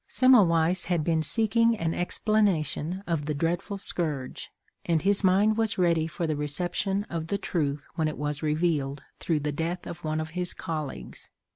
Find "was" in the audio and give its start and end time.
5.57-5.77, 8.17-8.41